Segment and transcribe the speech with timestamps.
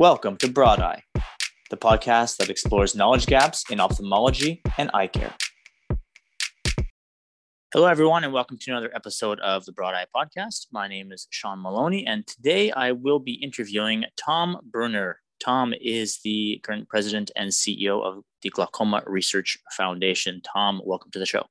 [0.00, 1.02] Welcome to Broad Eye,
[1.68, 5.34] the podcast that explores knowledge gaps in ophthalmology and eye care.
[7.74, 10.68] Hello, everyone, and welcome to another episode of the Broad Eye Podcast.
[10.72, 15.20] My name is Sean Maloney, and today I will be interviewing Tom Brunner.
[15.38, 20.40] Tom is the current president and CEO of the Glaucoma Research Foundation.
[20.40, 21.44] Tom, welcome to the show.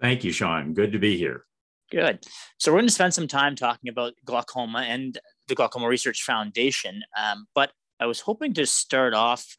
[0.00, 0.74] Thank you, Sean.
[0.74, 1.44] Good to be here.
[1.92, 2.24] Good.
[2.58, 5.16] So we're going to spend some time talking about glaucoma and
[5.48, 7.02] the Glaucoma Research Foundation.
[7.18, 9.56] Um, but I was hoping to start off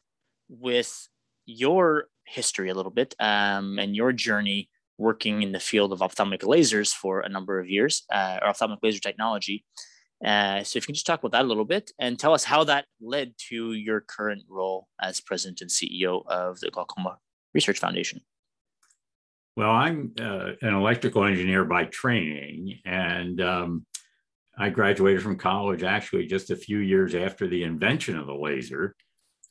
[0.48, 1.08] with
[1.46, 6.42] your history a little bit um, and your journey working in the field of ophthalmic
[6.42, 9.64] lasers for a number of years, uh, or ophthalmic laser technology.
[10.24, 12.44] Uh, so if you can just talk about that a little bit and tell us
[12.44, 17.18] how that led to your current role as president and CEO of the Glaucoma
[17.52, 18.20] Research Foundation.
[19.56, 23.86] Well, I'm uh, an electrical engineer by training, and um,
[24.56, 28.94] I graduated from college actually just a few years after the invention of the laser.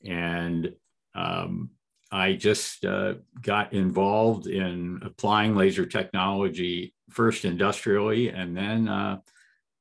[0.05, 0.73] And
[1.15, 1.71] um,
[2.11, 9.17] I just uh, got involved in applying laser technology first industrially and then uh,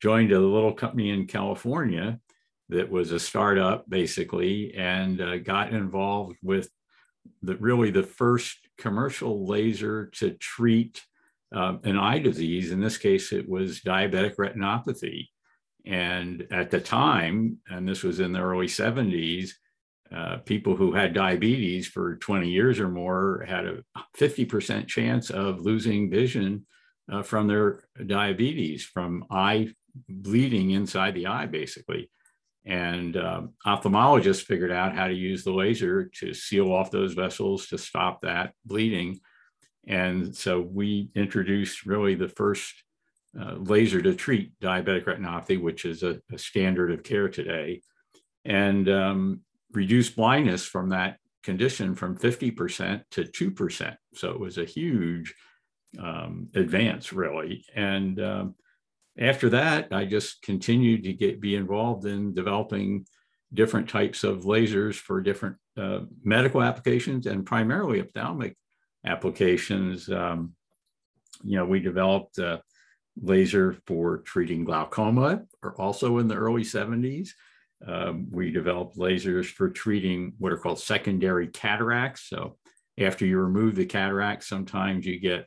[0.01, 2.19] joined a little company in California
[2.69, 6.71] that was a startup basically and uh, got involved with
[7.43, 11.05] the really the first commercial laser to treat
[11.55, 12.73] uh, an eye disease.
[12.73, 15.29] In this case, it was diabetic retinopathy.
[15.85, 19.51] And at the time, and this was in the early 70s,
[20.15, 23.83] uh, people who had diabetes for 20 years or more had a
[24.19, 26.67] 50% chance of losing vision
[27.11, 29.69] uh, from their diabetes, from eye
[30.09, 32.11] bleeding inside the eye, basically.
[32.65, 37.67] And um, ophthalmologists figured out how to use the laser to seal off those vessels
[37.69, 39.21] to stop that bleeding.
[39.87, 42.75] And so we introduced really the first
[43.39, 47.83] uh, laser to treat diabetic retinopathy, which is a, a standard of care today,
[48.45, 49.41] and um,
[49.73, 53.97] reduce blindness from that condition from 50% to 2%.
[54.15, 55.35] So it was a huge
[55.99, 57.65] um, advance, really.
[57.75, 58.55] And um,
[59.19, 63.07] after that, I just continued to get be involved in developing
[63.53, 68.57] different types of lasers for different uh, medical applications and primarily ophthalmic
[69.05, 70.11] applications.
[70.11, 70.55] Um,
[71.43, 72.63] you know, we developed a
[73.21, 77.31] laser for treating glaucoma, or also in the early 70s.
[77.87, 82.29] Um, we developed lasers for treating what are called secondary cataracts.
[82.29, 82.57] So
[82.99, 85.47] after you remove the cataract, sometimes you get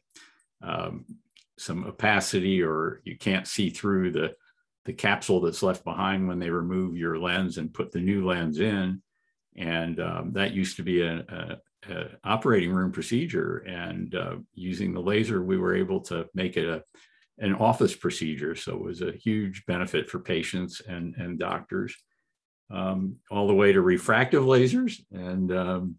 [0.62, 1.06] um,
[1.58, 4.36] some opacity or you can't see through the,
[4.84, 8.60] the capsule that's left behind when they remove your lens and put the new lens
[8.60, 9.02] in.
[9.56, 11.02] And um, that used to be
[11.90, 13.58] an operating room procedure.
[13.68, 16.84] And uh, using the laser, we were able to make it a,
[17.38, 18.56] an office procedure.
[18.56, 21.96] So it was a huge benefit for patients and, and doctors.
[22.72, 25.00] Um, all the way to refractive lasers.
[25.12, 25.96] And um,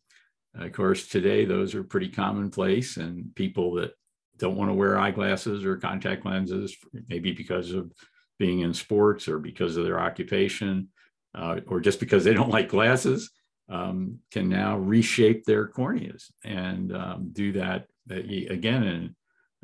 [0.58, 3.92] of course, today those are pretty commonplace, and people that
[4.38, 6.76] don't want to wear eyeglasses or contact lenses,
[7.08, 7.92] maybe because of
[8.38, 10.88] being in sports or because of their occupation,
[11.34, 13.30] uh, or just because they don't like glasses,
[13.68, 19.16] um, can now reshape their corneas and um, do that again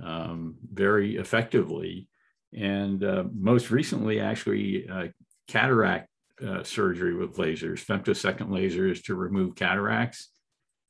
[0.02, 2.08] um, very effectively.
[2.54, 5.08] And uh, most recently, actually, uh,
[5.48, 6.08] cataract
[6.46, 10.30] uh, surgery with lasers, femtosecond lasers to remove cataracts.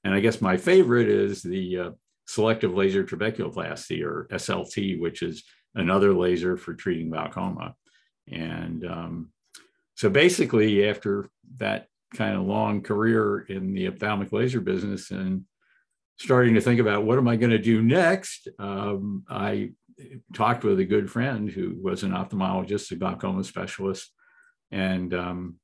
[0.05, 1.91] And I guess my favorite is the uh,
[2.27, 5.45] selective laser trabeculoplasty or SLT, which is
[5.75, 7.75] another laser for treating glaucoma.
[8.31, 9.31] And um,
[9.95, 15.45] so basically, after that kind of long career in the ophthalmic laser business and
[16.19, 19.71] starting to think about what am I going to do next, um, I
[20.35, 24.11] talked with a good friend who was an ophthalmologist, a glaucoma specialist,
[24.71, 25.57] and um,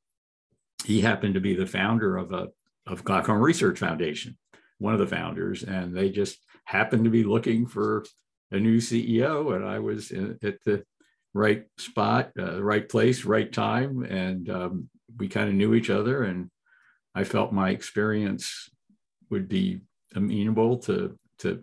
[0.84, 2.48] he happened to be the founder of a
[2.86, 4.38] of Glaucoma Research Foundation,
[4.78, 8.04] one of the founders, and they just happened to be looking for
[8.50, 10.84] a new CEO, and I was in, at the
[11.34, 16.22] right spot, uh, right place, right time, and um, we kind of knew each other.
[16.22, 16.50] And
[17.14, 18.70] I felt my experience
[19.30, 19.80] would be
[20.14, 21.62] amenable to to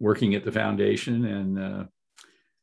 [0.00, 1.84] working at the foundation, and uh,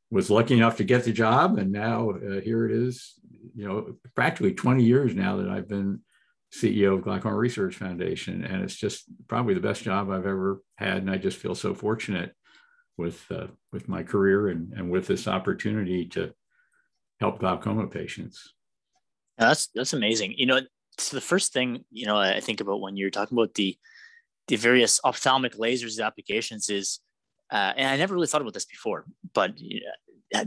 [0.09, 1.57] was lucky enough to get the job.
[1.57, 3.13] And now uh, here it is,
[3.55, 6.01] you know, practically 20 years now that I've been
[6.53, 10.97] CEO of Glaucoma Research Foundation, and it's just probably the best job I've ever had.
[10.97, 12.33] And I just feel so fortunate
[12.97, 16.33] with uh, with my career and, and with this opportunity to
[17.19, 18.53] help glaucoma patients.
[19.41, 20.35] That's that's amazing.
[20.37, 20.59] You know,
[20.99, 23.75] so the first thing you know I think about when you're talking about the
[24.47, 26.99] the various ophthalmic lasers applications is,
[27.51, 29.53] uh, and I never really thought about this before, but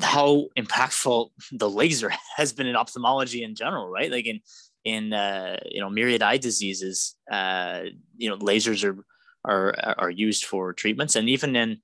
[0.00, 4.12] how impactful the laser has been in ophthalmology in general, right?
[4.12, 4.40] Like in
[4.84, 7.80] in uh, you know myriad eye diseases, uh,
[8.16, 9.04] you know lasers are
[9.44, 11.78] are are used for treatments, and even in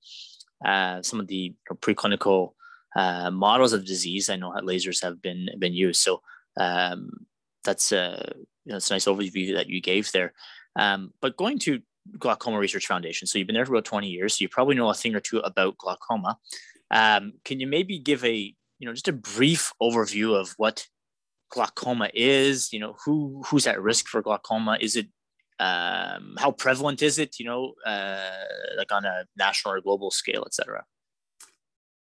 [0.65, 2.53] uh, some of the preclinical
[2.95, 6.01] uh, models of disease, I know lasers have been been used.
[6.01, 6.21] So
[6.57, 7.09] um,
[7.63, 8.33] that's a
[8.65, 10.33] you know, it's a nice overview that you gave there.
[10.75, 11.81] Um, but going to
[12.17, 14.89] Glaucoma Research Foundation, so you've been there for about 20 years, so you probably know
[14.89, 16.37] a thing or two about glaucoma.
[16.89, 20.87] Um, can you maybe give a you know just a brief overview of what
[21.51, 22.73] glaucoma is?
[22.73, 24.77] You know who who's at risk for glaucoma?
[24.79, 25.07] Is it
[25.59, 27.39] um, how prevalent is it?
[27.39, 28.29] You know, uh,
[28.77, 30.83] like on a national or global scale, et cetera.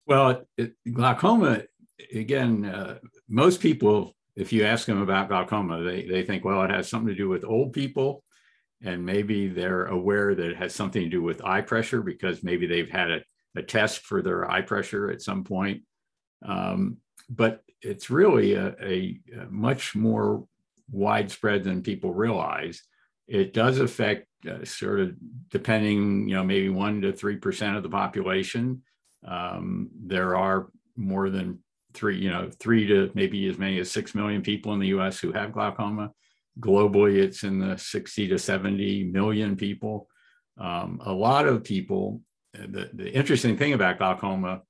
[0.05, 1.63] Well, it, glaucoma
[2.13, 2.65] again.
[2.65, 6.87] Uh, most people if you ask them about glaucoma, they, they think, well, it has
[6.87, 8.23] something to do with old people.
[8.81, 12.65] And maybe they're aware that it has something to do with eye pressure because maybe
[12.65, 13.19] they've had a,
[13.57, 15.83] a test for their eye pressure at some point.
[16.45, 16.97] Um,
[17.29, 20.47] but it's really a, a, a, much more
[20.89, 22.81] widespread than people realize.
[23.27, 25.15] It does affect uh, sort of
[25.49, 28.83] depending, you know, maybe one to 3% of the population.
[29.27, 31.59] Um, there are more than
[31.93, 35.19] three, you know, three to maybe as many as six million people in the US
[35.19, 36.11] who have glaucoma.
[36.59, 40.07] Globally, it's in the 60 to 70 million people.
[40.59, 42.21] Um, a lot of people,
[42.53, 44.61] the, the interesting thing about glaucoma,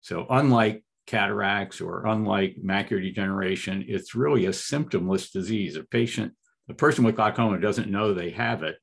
[0.00, 5.76] so unlike cataracts or unlike macular degeneration, it's really a symptomless disease.
[5.76, 6.32] A patient,
[6.68, 8.76] a person with glaucoma doesn't know they have it.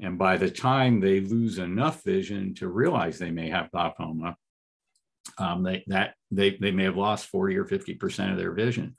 [0.00, 4.36] And by the time they lose enough vision to realize they may have glaucoma,
[5.38, 8.96] um, they, that they, they may have lost 40 or 50% of their vision.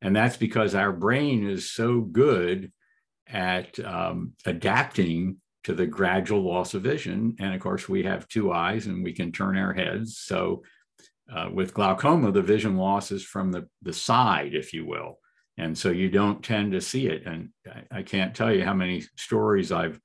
[0.00, 2.72] And that's because our brain is so good
[3.26, 7.36] at um, adapting to the gradual loss of vision.
[7.40, 10.18] And of course, we have two eyes and we can turn our heads.
[10.18, 10.62] So
[11.34, 15.18] uh, with glaucoma, the vision loss is from the, the side, if you will.
[15.56, 17.24] And so you don't tend to see it.
[17.26, 19.98] And I, I can't tell you how many stories I've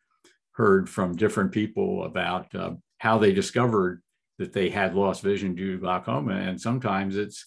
[0.53, 4.01] heard from different people about uh, how they discovered
[4.39, 6.33] that they had lost vision due to glaucoma.
[6.33, 7.45] And sometimes it's,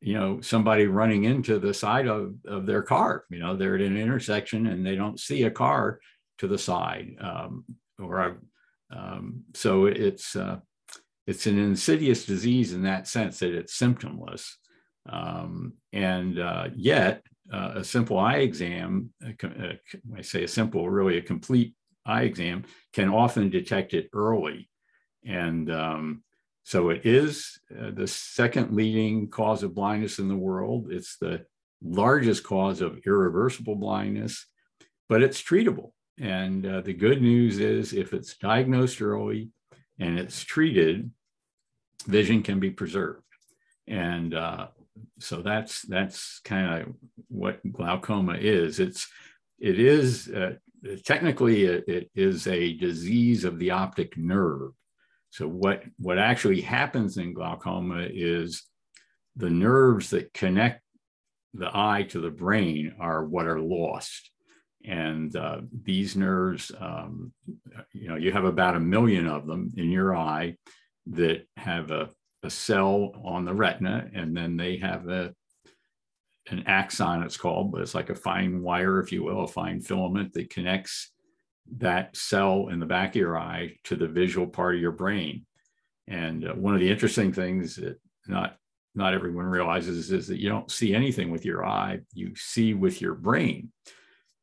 [0.00, 3.24] you know, somebody running into the side of, of their car.
[3.30, 6.00] You know, they're at an intersection and they don't see a car
[6.38, 7.14] to the side.
[7.20, 7.64] Um,
[7.98, 8.38] or
[8.90, 10.56] um, so it's uh,
[11.26, 14.50] it's an insidious disease in that sense that it's symptomless.
[15.08, 21.22] Um, and uh, yet, uh, a simple eye exam, I say a simple, really a
[21.22, 21.74] complete
[22.04, 24.68] eye exam, can often detect it early
[25.24, 26.22] and um,
[26.64, 30.88] so it is uh, the second leading cause of blindness in the world.
[30.90, 31.44] It's the
[31.82, 34.46] largest cause of irreversible blindness,
[35.08, 35.92] but it's treatable.
[36.18, 39.50] And uh, the good news is if it's diagnosed early
[39.98, 41.10] and it's treated,
[42.06, 43.22] vision can be preserved.
[43.88, 44.68] And uh,
[45.18, 46.94] so that's that's kind of
[47.28, 48.78] what glaucoma is.
[48.78, 49.08] It's
[49.58, 50.54] it is uh,
[51.04, 54.72] technically it, it is a disease of the optic nerve
[55.32, 58.64] so what, what actually happens in glaucoma is
[59.36, 60.82] the nerves that connect
[61.54, 64.30] the eye to the brain are what are lost.
[64.84, 67.32] And uh, these nerves, um,
[67.94, 70.56] you know, you have about a million of them in your eye
[71.06, 72.10] that have a,
[72.42, 75.34] a cell on the retina, and then they have a
[76.50, 79.80] an axon, it's called, but it's like a fine wire, if you will, a fine
[79.80, 81.11] filament that connects
[81.78, 85.46] that cell in the back of your eye to the visual part of your brain.
[86.08, 88.56] And uh, one of the interesting things that not
[88.94, 93.00] not everyone realizes is that you don't see anything with your eye, you see with
[93.00, 93.72] your brain.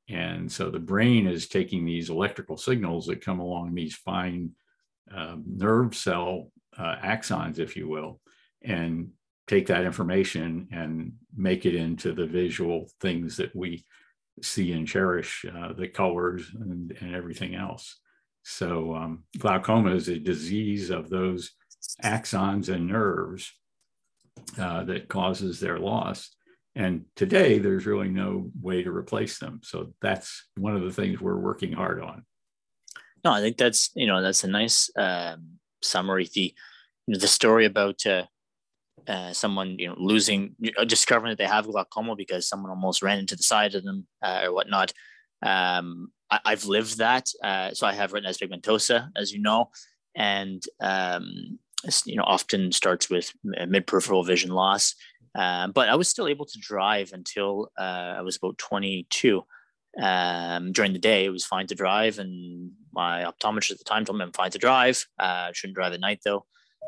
[0.09, 4.51] And so the brain is taking these electrical signals that come along these fine
[5.15, 8.19] um, nerve cell uh, axons, if you will,
[8.63, 9.11] and
[9.47, 13.85] take that information and make it into the visual things that we
[14.43, 17.99] see and cherish uh, the colors and, and everything else.
[18.43, 21.51] So um, glaucoma is a disease of those
[22.03, 23.51] axons and nerves
[24.57, 26.29] uh, that causes their loss.
[26.75, 29.59] And today, there's really no way to replace them.
[29.63, 32.23] So that's one of the things we're working hard on.
[33.23, 36.29] No, I think that's you know that's a nice um, summary.
[36.33, 36.53] The
[37.07, 38.25] you know, the story about uh,
[39.07, 43.19] uh, someone you know losing uh, discovering that they have glaucoma because someone almost ran
[43.19, 44.93] into the side of them uh, or whatnot.
[45.41, 49.69] Um, I, have lived that uh, so i have retinitis pigmentosa as you know
[50.15, 51.57] and um,
[52.05, 54.95] you know often starts with mid peripheral vision loss.
[55.35, 59.43] Uh, but i was still able to drive until uh, i was about 22
[60.01, 64.05] um, during the day it was fine to drive and my optometrist at the time
[64.05, 65.05] told me i'm fine to drive.
[65.53, 66.45] Shouldn't drive at night though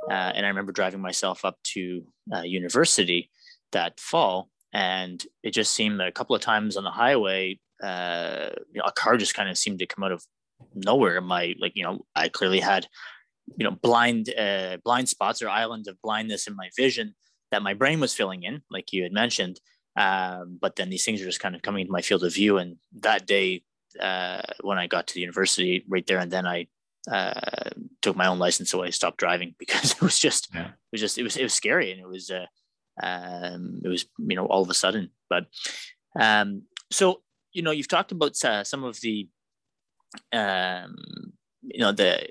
[0.10, 2.04] uh, and I remember driving myself up to
[2.34, 3.30] uh, university
[3.72, 8.50] that fall and it just seemed that a couple of times on the highway, uh,
[8.72, 10.24] you know, a car just kind of seemed to come out of
[10.74, 11.20] nowhere.
[11.20, 12.88] My like, you know, I clearly had,
[13.58, 17.16] you know, blind uh, blind spots or islands of blindness in my vision
[17.52, 19.60] that my brain was filling in, like you had mentioned.
[19.98, 22.58] Um, but then these things are just kind of coming into my field of view.
[22.58, 23.64] And that day,
[24.00, 26.68] uh, when I got to the university, right there and then, I
[27.10, 27.70] uh,
[28.02, 30.68] took my own license, away, stopped driving because it was just, yeah.
[30.68, 32.46] it was just, it was, it was scary, and it was, uh,
[33.02, 35.10] um, it was, you know, all of a sudden.
[35.30, 35.46] But
[36.20, 37.22] um, so,
[37.54, 39.30] you know, you've talked about uh, some of the,
[40.34, 40.96] um,
[41.62, 42.28] you know, the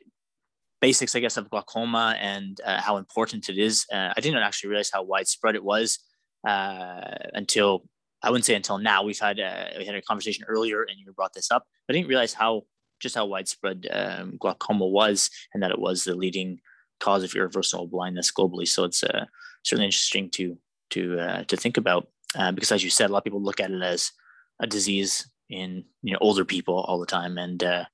[0.80, 3.86] basics, I guess, of glaucoma and uh, how important it is.
[3.92, 5.98] Uh, I didn't actually realize how widespread it was
[6.46, 7.84] uh, until
[8.22, 9.02] I wouldn't say until now.
[9.02, 11.64] We've had uh, we had a conversation earlier, and you brought this up.
[11.88, 12.62] I didn't realize how
[13.00, 16.60] just how widespread um, glaucoma was, and that it was the leading
[17.00, 18.68] cause of irreversible blindness globally.
[18.68, 19.26] So it's uh,
[19.64, 20.56] certainly interesting to
[20.90, 23.60] to uh, to think about uh, because, as you said, a lot of people look
[23.60, 24.12] at it as
[24.60, 27.84] a disease in you know older people all the time and uh,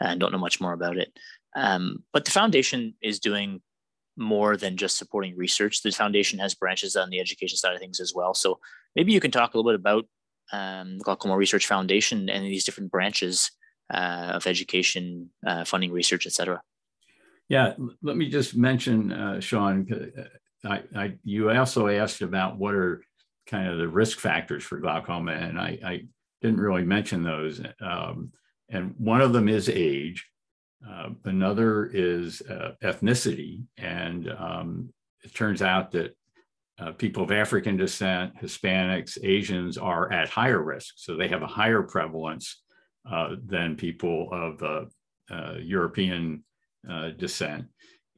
[0.00, 1.12] and don't know much more about it.
[1.54, 3.60] Um, but the foundation is doing
[4.16, 5.82] more than just supporting research.
[5.82, 8.34] The foundation has branches on the education side of things as well.
[8.34, 8.58] So
[8.94, 10.06] maybe you can talk a little bit about
[10.52, 13.50] um, Glaucoma Research Foundation and these different branches
[13.92, 16.60] uh, of education, uh, funding research, et cetera.
[17.48, 22.74] Yeah, let me just mention, uh, Sean, uh, I, I, you also asked about what
[22.74, 23.04] are
[23.46, 26.02] kind of the risk factors for glaucoma, and I, I
[26.40, 27.60] didn't really mention those.
[27.80, 28.32] Um,
[28.70, 30.26] and one of them is age.
[30.88, 33.62] Uh, another is uh, ethnicity.
[33.76, 36.16] And um, it turns out that
[36.78, 40.94] uh, people of African descent, Hispanics, Asians are at higher risk.
[40.96, 42.61] So they have a higher prevalence
[43.10, 44.62] uh, than people of
[45.30, 46.44] uh, European
[47.16, 47.66] descent.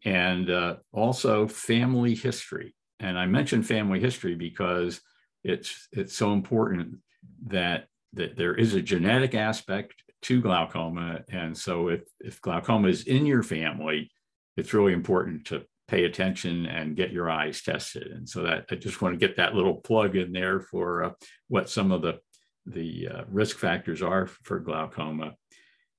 [0.05, 0.51] And
[0.93, 2.75] also family history.
[3.01, 5.01] And I mentioned family history because
[5.43, 6.99] it's, it's so important
[7.47, 11.21] that, that there is a genetic aspect to glaucoma.
[11.31, 14.11] And so if, if glaucoma is in your family,
[14.57, 18.07] it's really important to pay attention and get your eyes tested.
[18.07, 21.11] And so that I just want to get that little plug in there for uh,
[21.49, 22.21] what some of the,
[22.67, 25.35] the uh, risk factors are for glaucoma.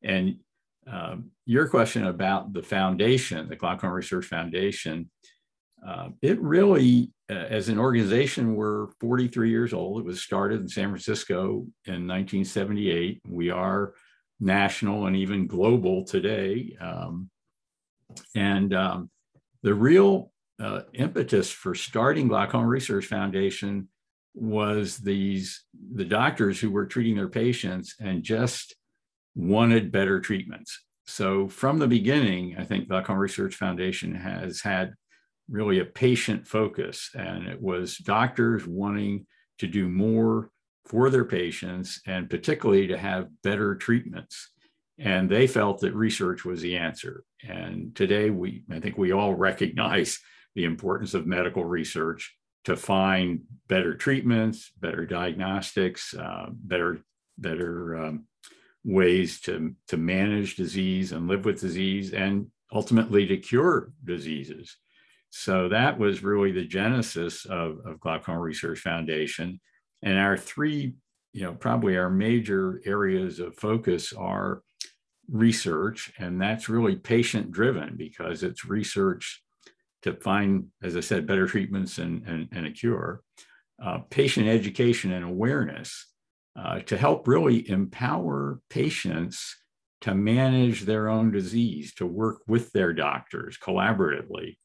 [0.04, 0.38] And
[0.88, 5.10] um, your question about the foundation, the Glaucoma Research Foundation,
[5.86, 10.00] uh, it really, uh, as an organization, we're 43 years old.
[10.00, 13.22] It was started in San Francisco in 1978.
[13.28, 13.94] We are
[14.40, 16.76] national and even global today.
[16.80, 17.30] Um,
[18.36, 19.10] and um,
[19.64, 23.88] the real uh, impetus for starting Glaucoma Research Foundation
[24.36, 25.64] was these
[25.94, 28.76] the doctors who were treating their patients and just
[29.36, 30.84] wanted better treatments.
[31.08, 34.94] So from the beginning, I think Glaucoma Research Foundation has had
[35.50, 39.26] really a patient focus, and it was doctors wanting
[39.60, 40.50] to do more
[40.86, 44.52] for their patients and particularly to have better treatments.
[44.98, 47.24] And they felt that research was the answer.
[47.48, 50.20] And today, we, I think we all recognize
[50.56, 52.34] the importance of medical research
[52.66, 57.00] to find better treatments, better diagnostics, uh, better,
[57.38, 58.26] better um,
[58.84, 64.78] ways to, to manage disease and live with disease, and ultimately to cure diseases.
[65.30, 69.60] So that was really the genesis of, of Glaucoma Research Foundation.
[70.02, 70.96] And our three,
[71.34, 74.62] you know, probably our major areas of focus are
[75.30, 79.44] research, and that's really patient driven because it's research
[80.06, 83.22] to find, as I said, better treatments and, and, and a cure.
[83.84, 86.08] Uh, patient education and awareness
[86.58, 89.58] uh, to help really empower patients
[90.02, 94.56] to manage their own disease, to work with their doctors collaboratively.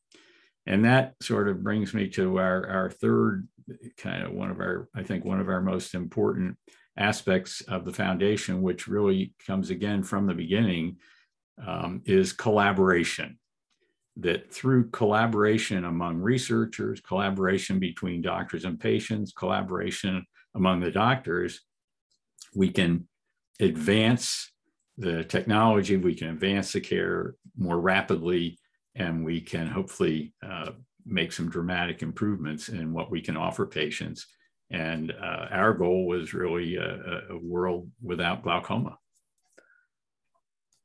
[0.66, 3.49] And that sort of brings me to our, our third
[3.97, 6.56] kind of one of our, I think, one of our most important
[6.97, 10.99] aspects of the foundation, which really comes again from the beginning,
[11.66, 13.38] um, is collaboration.
[14.17, 21.61] That through collaboration among researchers, collaboration between doctors and patients, collaboration among the doctors,
[22.55, 23.07] we can
[23.61, 24.52] advance
[24.99, 28.59] the technology, we can advance the care more rapidly,
[28.95, 30.73] and we can hopefully uh,
[31.07, 34.26] make some dramatic improvements in what we can offer patients.
[34.71, 38.99] And uh, our goal was really a, a, world without glaucoma.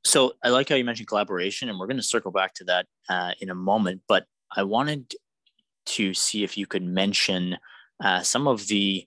[0.06, 2.86] So I like how you mentioned collaboration, and we're going to circle back to that
[3.10, 4.04] uh, in a moment.
[4.08, 5.14] But I wanted
[5.88, 7.58] to see if you could mention
[8.04, 9.06] uh, some of the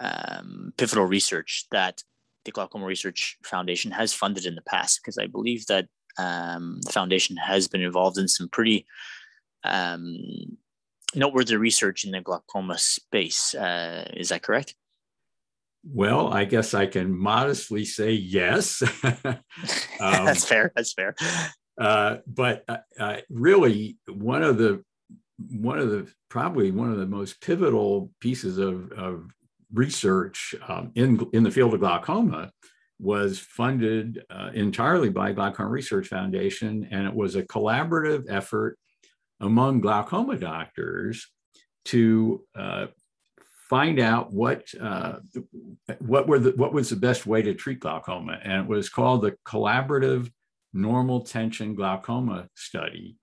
[0.00, 2.02] um, pivotal research that
[2.44, 5.86] the Glaucoma Research Foundation has funded in the past, because I believe that
[6.18, 8.86] um, the foundation has been involved in some pretty
[9.64, 10.18] um,
[11.14, 13.54] noteworthy research in the glaucoma space.
[13.54, 14.74] Uh, is that correct?
[15.90, 18.82] Well, I guess I can modestly say yes.
[19.04, 19.38] um,
[20.00, 20.70] That's fair.
[20.76, 21.14] That's fair.
[21.78, 24.82] Uh, but uh, uh, really, one of the
[25.50, 29.30] one of the probably one of the most pivotal pieces of, of
[29.72, 32.50] research um, in in the field of glaucoma
[33.00, 38.76] was funded uh, entirely by Glaucoma Research Foundation, and it was a collaborative effort
[39.40, 41.28] among glaucoma doctors
[41.84, 42.86] to uh,
[43.68, 45.14] find out what uh,
[45.98, 49.22] what were the, what was the best way to treat glaucoma, and it was called
[49.22, 50.30] the Collaborative
[50.72, 53.16] Normal Tension Glaucoma Study.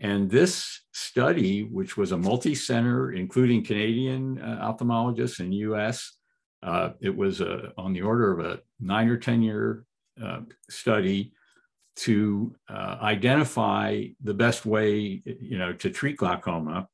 [0.00, 6.16] And this study, which was a multi-center, including Canadian uh, ophthalmologists and U.S.,
[6.62, 9.84] uh, it was a, on the order of a nine or ten year
[10.22, 11.32] uh, study
[11.94, 16.88] to uh, identify the best way, you know, to treat glaucoma.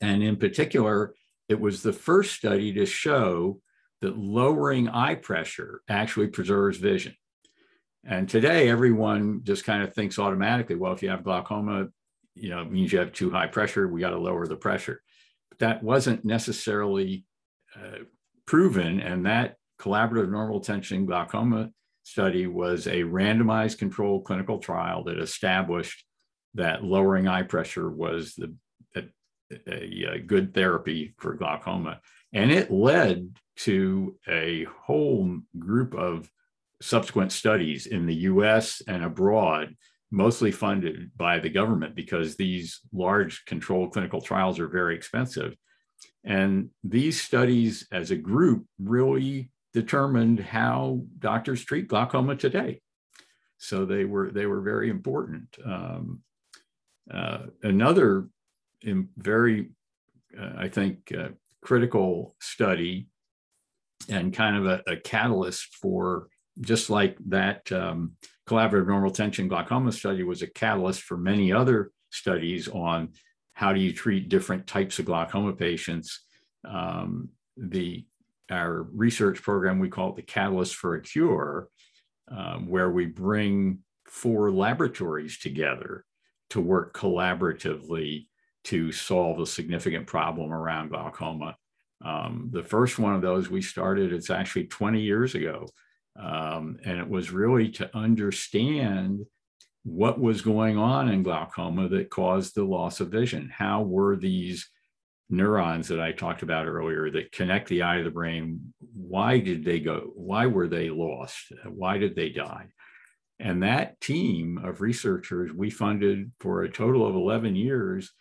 [0.00, 1.14] And in particular,
[1.50, 3.60] it was the first study to show
[4.00, 7.14] that lowering eye pressure actually preserves vision.
[8.04, 11.88] And today, everyone just kind of thinks automatically, well, if you have glaucoma,
[12.36, 13.88] you know, it means you have too high pressure.
[13.88, 15.02] We got to lower the pressure.
[15.50, 17.26] But that wasn't necessarily
[17.76, 18.04] uh,
[18.46, 19.00] proven.
[19.00, 21.70] And that collaborative normal tension glaucoma
[22.04, 26.04] study was a randomized controlled clinical trial that established
[26.54, 28.54] that lowering eye pressure was the
[29.66, 32.00] a, a, good therapy for glaucoma.
[32.32, 36.30] And it led to a whole group of
[36.82, 39.76] subsequent studies in the US and abroad,
[40.10, 45.54] mostly funded by the government because these large controlled clinical trials are very expensive.
[46.24, 52.80] And these studies as a group really determined how doctors treat glaucoma today.
[53.58, 55.56] So they were they were very important.
[55.64, 56.20] Um,
[57.12, 58.28] uh, another
[59.16, 59.70] very,
[60.38, 61.28] uh, I think, uh,
[61.62, 63.08] critical study
[64.08, 66.28] and kind of a, a, catalyst for
[66.60, 68.12] just like that um,
[68.48, 73.10] collaborative normal tension glaucoma study was a catalyst for many other studies on
[73.52, 76.20] how do you treat different types of glaucoma patients.
[76.64, 78.06] Um, the
[78.50, 81.68] our research program, we call it the Catalyst for a Cure,
[82.28, 86.04] um, where we bring four laboratories together
[86.50, 88.26] to work collaboratively
[88.64, 91.56] to solve a significant problem around glaucoma.
[92.04, 95.66] Um, the first one of those we started, it's actually 20 years ago.
[96.18, 99.24] Um, and it was really to understand
[99.84, 103.50] what was going on in glaucoma that caused the loss of vision.
[103.54, 104.68] How were these
[105.30, 109.64] neurons that I talked about earlier that connect the eye to the brain, why did
[109.64, 110.10] they go?
[110.14, 111.52] Why were they lost?
[111.64, 112.66] Why did they die?
[113.38, 118.12] And that team of researchers we funded for a total of 11 years.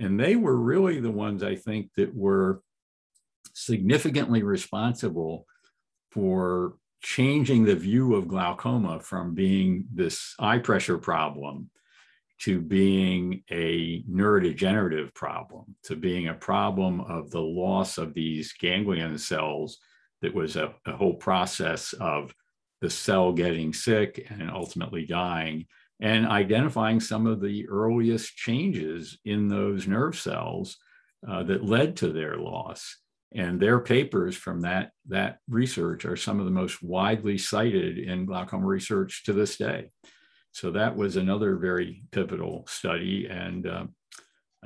[0.00, 2.62] And they were really the ones I think that were
[3.52, 5.46] significantly responsible
[6.10, 11.70] for changing the view of glaucoma from being this eye pressure problem
[12.40, 19.18] to being a neurodegenerative problem, to being a problem of the loss of these ganglion
[19.18, 19.78] cells
[20.22, 22.34] that was a, a whole process of
[22.80, 25.66] the cell getting sick and ultimately dying,
[26.00, 30.78] and identifying some of the earliest changes in those nerve cells
[31.28, 32.96] uh, that led to their loss.
[33.32, 38.26] And their papers from that, that research are some of the most widely cited in
[38.26, 39.88] glaucoma research to this day.
[40.52, 43.28] So that was another very pivotal study.
[43.30, 43.84] And uh,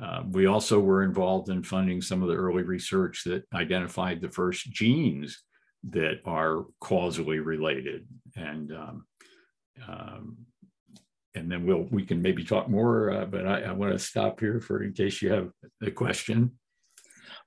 [0.01, 4.29] uh, we also were involved in funding some of the early research that identified the
[4.29, 5.43] first genes
[5.89, 8.07] that are causally related.
[8.35, 9.05] And um,
[9.87, 10.37] um,
[11.35, 14.39] and then we'll we can maybe talk more, uh, but I, I want to stop
[14.39, 16.51] here for in case you have a question.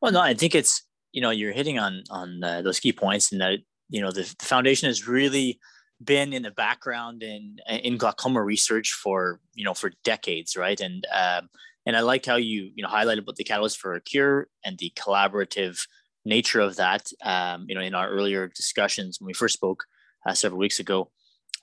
[0.01, 3.33] Well, no, I think it's you know you're hitting on on uh, those key points,
[3.33, 5.59] and that you know the, foundation is really
[6.03, 10.81] been in the background in in glaucoma research for you know for decades, right?
[10.81, 11.49] And um,
[11.87, 14.79] and I liked how you you know highlighted about the catalyst for a cure and
[14.79, 15.81] the collaborative
[16.25, 17.11] nature of that.
[17.25, 19.85] Um, you know, in our earlier discussions when we first spoke
[20.27, 21.11] uh, several weeks ago,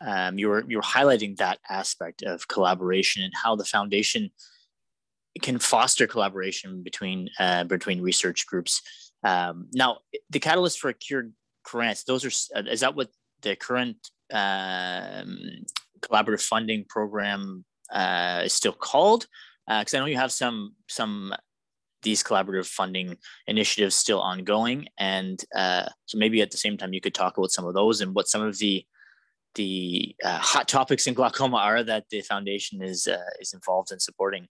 [0.01, 4.31] um, you were you were highlighting that aspect of collaboration and how the foundation
[5.41, 8.81] can foster collaboration between uh, between research groups.
[9.23, 11.29] Um, now, the catalyst for a cure
[11.63, 13.09] grants; those are is that what
[13.41, 13.97] the current
[14.31, 15.37] um,
[16.01, 19.27] collaborative funding program uh, is still called?
[19.67, 21.33] Because uh, I know you have some some
[22.03, 27.01] these collaborative funding initiatives still ongoing, and uh, so maybe at the same time you
[27.01, 28.85] could talk about some of those and what some of the
[29.55, 33.99] the uh, hot topics in glaucoma are that the foundation is uh, is involved in
[33.99, 34.47] supporting.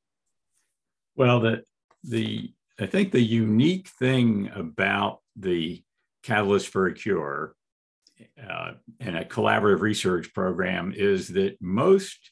[1.16, 1.64] Well, the
[2.04, 5.84] the I think the unique thing about the
[6.24, 7.56] Catalyst for a Cure
[8.42, 12.32] uh, and a collaborative research program is that most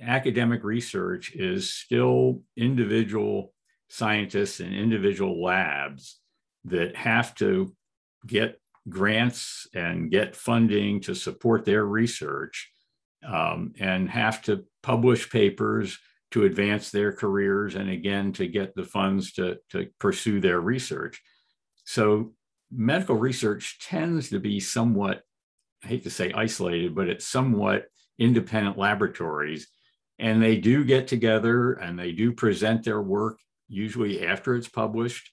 [0.00, 3.52] academic research is still individual
[3.88, 6.18] scientists and individual labs
[6.64, 7.74] that have to
[8.26, 8.58] get
[8.88, 12.70] grants and get funding to support their research
[13.26, 15.98] um, and have to publish papers
[16.32, 21.20] to advance their careers and again to get the funds to, to pursue their research.
[21.84, 22.32] So
[22.70, 25.22] medical research tends to be somewhat,
[25.84, 27.86] I hate to say isolated, but it's somewhat
[28.18, 29.68] independent laboratories.
[30.18, 35.30] And they do get together and they do present their work, usually after it's published.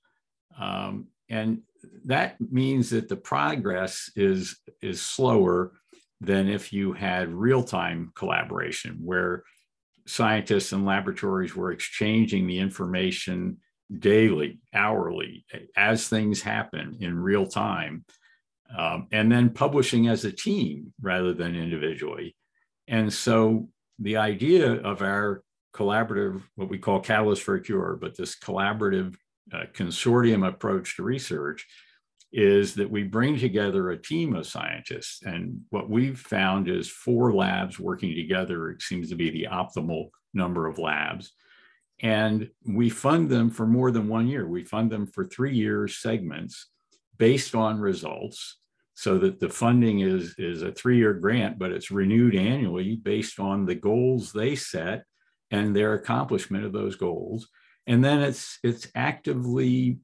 [0.59, 1.61] Um, and
[2.05, 5.73] that means that the progress is, is slower
[6.21, 9.43] than if you had real-time collaboration where
[10.05, 13.57] scientists and laboratories were exchanging the information
[13.97, 18.05] daily, hourly, as things happen in real time,
[18.77, 22.35] um, and then publishing as a team rather than individually.
[22.87, 28.17] And so the idea of our collaborative, what we call Catalyst for a Cure, but
[28.17, 29.15] this collaborative
[29.53, 31.65] uh, consortium approach to research
[32.31, 35.23] is that we bring together a team of scientists.
[35.23, 40.67] And what we've found is four labs working together seems to be the optimal number
[40.67, 41.31] of labs.
[42.01, 44.47] And we fund them for more than one year.
[44.47, 46.67] We fund them for three year segments
[47.17, 48.57] based on results
[48.93, 53.39] so that the funding is, is a three year grant, but it's renewed annually based
[53.39, 55.03] on the goals they set
[55.51, 57.49] and their accomplishment of those goals.
[57.89, 59.99] And then it's, it's actively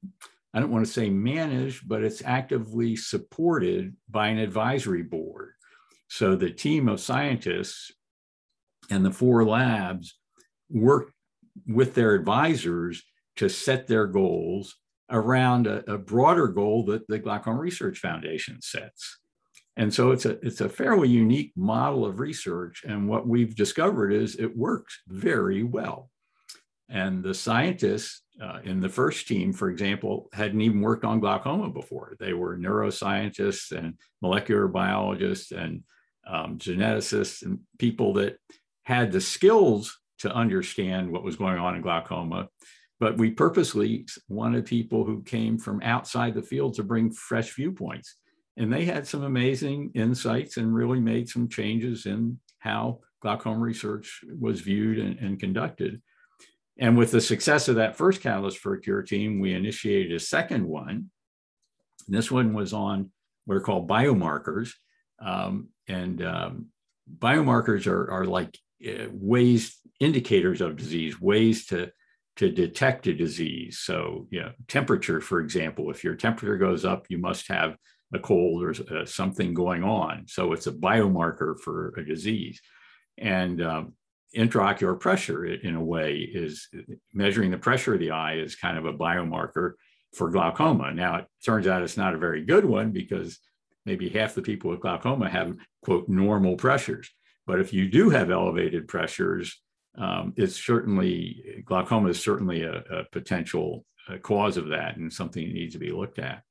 [0.56, 5.52] I don't want to say managed, but it's actively supported by an advisory board.
[6.08, 7.91] So the team of scientists
[8.89, 10.17] and the four labs
[10.69, 11.12] work
[11.67, 13.04] with their advisors
[13.36, 14.78] to set their goals
[15.12, 19.19] around a, a, broader goal that the Glaucoma Research Foundation sets.
[19.76, 22.84] And so it's a, it's a fairly unique model of research.
[22.88, 26.10] And what we've discovered is it works very well.
[26.89, 31.69] And the scientists uh, in the first team, for example, hadn't even worked on glaucoma
[31.69, 32.15] before.
[32.19, 35.84] They were neuroscientists and molecular biologists and
[36.28, 38.38] um, geneticists and people that
[38.84, 42.50] had the skills to understand what was going on in glaucoma.
[43.00, 48.15] But we purposely wanted people who came from outside the field to bring fresh viewpoints.
[48.58, 54.21] And they had some amazing insights and really made some changes in how glaucoma research
[54.39, 56.02] was viewed and, and conducted.
[56.78, 60.20] And with the success of that first Catalyst for a Cure team, we initiated a
[60.20, 61.10] second one.
[62.08, 63.12] This one was on
[63.46, 64.72] what are called biomarkers.
[65.20, 66.68] Um, and um,
[67.18, 71.92] biomarkers are, are like uh, ways, indicators of disease, ways to,
[72.36, 73.80] to detect a disease.
[73.80, 77.78] So, you know, temperature, for example, if your temperature goes up, you must have
[78.14, 80.26] a cold or uh, something going on.
[80.28, 82.62] So it's a biomarker for a disease.
[83.18, 83.94] And um,
[84.36, 86.67] intraocular pressure in a way is
[87.13, 89.74] measuring the pressure of the eye is kind of a biomarker
[90.13, 90.93] for glaucoma.
[90.93, 93.39] Now, it turns out it's not a very good one because
[93.86, 97.10] maybe half the people with glaucoma have, quote, normal pressures.
[97.45, 99.62] But if you do have elevated pressures,
[99.98, 105.45] um, it's certainly, glaucoma is certainly a, a potential uh, cause of that and something
[105.45, 106.43] that needs to be looked at.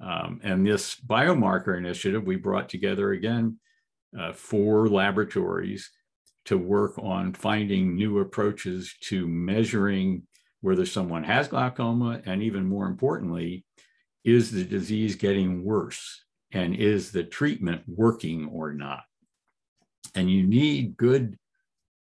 [0.00, 3.58] Um, and this biomarker initiative, we brought together again
[4.18, 5.90] uh, four laboratories
[6.46, 10.22] to work on finding new approaches to measuring
[10.60, 13.64] whether someone has glaucoma, and even more importantly,
[14.24, 16.24] is the disease getting worse?
[16.52, 19.02] And is the treatment working or not?
[20.14, 21.36] And you need good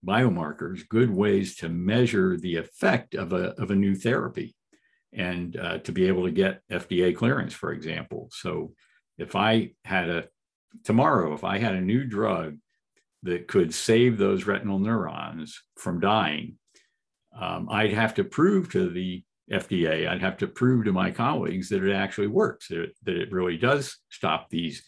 [0.05, 4.55] biomarkers, good ways to measure the effect of a, of a new therapy
[5.13, 8.29] and uh, to be able to get FDA clearance, for example.
[8.33, 8.73] So
[9.19, 10.25] if I had a,
[10.85, 12.57] tomorrow, if I had a new drug
[13.23, 16.57] that could save those retinal neurons from dying,
[17.39, 21.69] um, I'd have to prove to the FDA, I'd have to prove to my colleagues
[21.71, 24.83] that it actually works, that it, that it really does stop these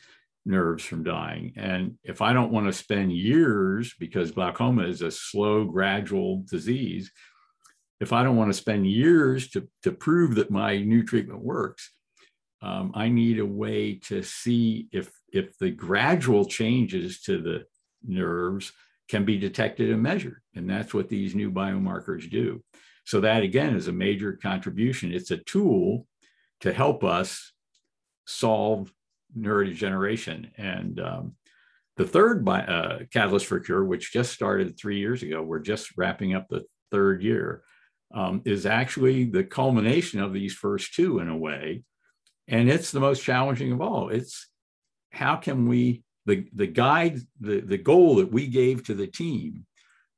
[0.45, 1.53] nerves from dying.
[1.57, 7.11] And if I don't want to spend years, because glaucoma is a slow, gradual disease,
[8.01, 11.91] if I don't want to spend years to, to prove that my new treatment works,
[12.63, 17.65] um, I need a way to see if, if the gradual changes to the
[18.05, 18.73] nerves
[19.09, 20.41] can be detected and measured.
[20.55, 22.63] And that's what these new biomarkers do.
[23.05, 25.13] So, that again is a major contribution.
[25.13, 26.07] It's a tool
[26.61, 27.53] to help us
[28.27, 28.93] solve
[29.37, 30.51] neurodegeneration.
[30.57, 31.35] And um,
[31.97, 35.97] the third bi- uh, catalyst for cure, which just started three years ago, we're just
[35.97, 37.63] wrapping up the third year,
[38.15, 41.83] um, is actually the culmination of these first two in a way.
[42.49, 44.09] And it's the most challenging of all.
[44.09, 44.49] It's
[45.13, 49.67] how can we, the, the guide, the, the goal that we gave to the team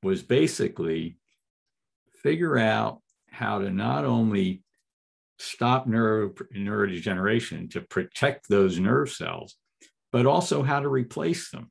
[0.03, 1.17] was basically
[2.23, 4.63] figure out how to not only
[5.39, 9.57] stop neuro, neurodegeneration to protect those nerve cells,
[10.13, 11.71] but also how to replace them.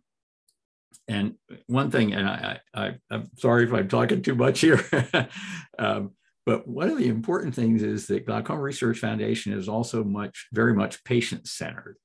[1.08, 1.36] And
[1.68, 4.84] one thing, and I, I, am sorry if I'm talking too much here,
[5.80, 6.12] um,
[6.46, 10.74] but one of the important things is that Glaucoma Research Foundation is also much, very
[10.74, 11.98] much patient centered.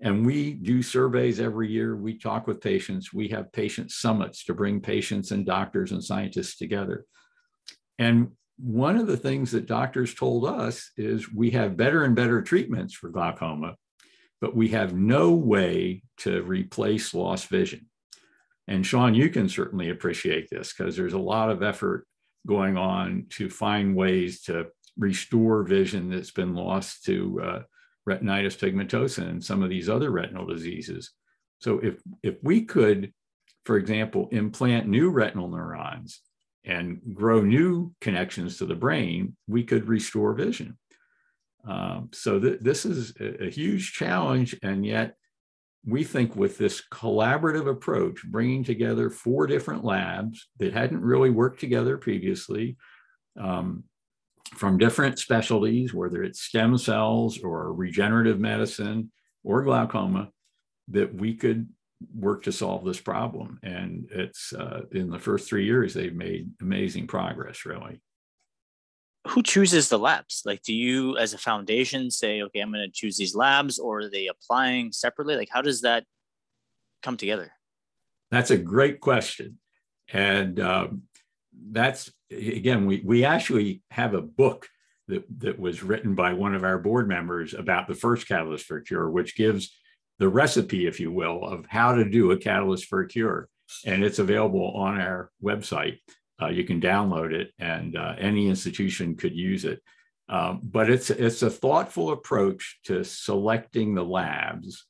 [0.00, 1.96] And we do surveys every year.
[1.96, 3.12] We talk with patients.
[3.14, 7.06] We have patient summits to bring patients and doctors and scientists together.
[7.98, 12.42] And one of the things that doctors told us is we have better and better
[12.42, 13.76] treatments for glaucoma,
[14.40, 17.86] but we have no way to replace lost vision.
[18.68, 22.06] And Sean, you can certainly appreciate this because there's a lot of effort
[22.46, 24.66] going on to find ways to
[24.98, 27.62] restore vision that's been lost to uh,
[28.08, 31.10] retinitis pigmentosa and some of these other retinal diseases.
[31.58, 33.12] So if, if we could,
[33.64, 36.20] for example, implant new retinal neurons
[36.64, 40.76] and grow new connections to the brain, we could restore vision.
[41.66, 45.16] Um, so th- this is a, a, huge challenge, and yet
[45.84, 51.58] we think with this collaborative approach, bringing together four different labs that hadn't really worked
[51.58, 52.76] together previously,
[53.40, 53.82] um,
[54.54, 59.10] from different specialties, whether it's stem cells or regenerative medicine
[59.44, 60.30] or glaucoma,
[60.88, 61.68] that we could
[62.14, 63.58] work to solve this problem.
[63.62, 68.00] And it's uh, in the first three years, they've made amazing progress, really.
[69.28, 70.42] Who chooses the labs?
[70.44, 74.00] Like, do you, as a foundation, say, okay, I'm going to choose these labs, or
[74.00, 75.36] are they applying separately?
[75.36, 76.04] Like, how does that
[77.02, 77.50] come together?
[78.30, 79.58] That's a great question.
[80.12, 81.02] And um,
[81.70, 84.68] that's, again, we, we actually have a book
[85.08, 88.80] that, that was written by one of our board members about the first catalyst for
[88.80, 89.76] cure, which gives
[90.18, 93.48] the recipe, if you will, of how to do a catalyst for a cure.
[93.84, 95.98] And it's available on our website.
[96.40, 99.82] Uh, you can download it, and uh, any institution could use it.
[100.28, 104.86] Um, but it's it's a thoughtful approach to selecting the labs.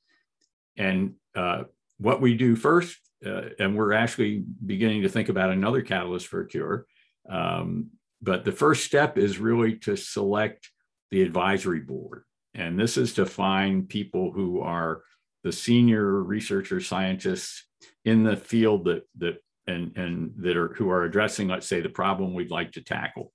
[0.76, 1.64] And uh,
[1.98, 6.42] what we do first, uh, and we're actually beginning to think about another catalyst for
[6.42, 6.86] a cure.
[7.28, 7.90] Um,
[8.22, 10.70] but the first step is really to select
[11.10, 12.24] the advisory board.
[12.54, 15.02] And this is to find people who are
[15.44, 17.66] the senior researcher scientists
[18.04, 19.36] in the field that that
[19.66, 23.32] and and that are who are addressing let's say the problem we'd like to tackle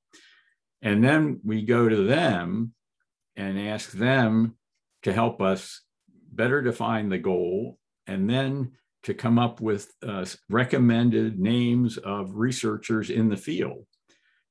[0.81, 2.73] and then we go to them
[3.35, 4.55] and ask them
[5.03, 5.81] to help us
[6.31, 7.77] better define the goal
[8.07, 8.71] and then
[9.03, 13.85] to come up with uh, recommended names of researchers in the field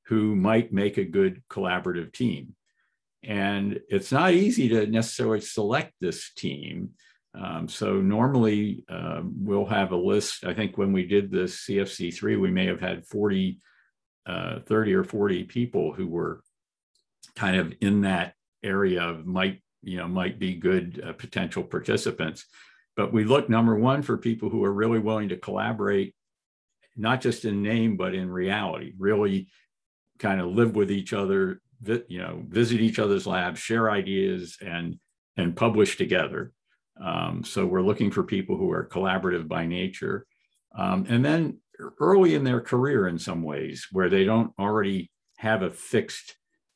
[0.07, 2.55] who might make a good collaborative team
[3.23, 6.91] and it's not easy to necessarily select this team
[7.33, 10.43] um, so normally um, we'll have a list.
[10.43, 13.59] I think when we did the CFC3, we may have had 40,
[14.25, 16.41] uh, 30 or 40 people who were
[17.35, 18.33] kind of in that
[18.63, 22.45] area of might, you know, might be good uh, potential participants.
[23.01, 26.13] But we look number one for people who are really willing to collaborate,
[26.95, 29.47] not just in name, but in reality, really
[30.19, 34.99] kind of live with each other, you know, visit each other's labs, share ideas and,
[35.35, 36.51] and publish together.
[37.03, 40.27] Um, so we're looking for people who are collaborative by nature.
[40.77, 41.57] Um, and then
[41.99, 46.35] early in their career in some ways where they don't already have a fixed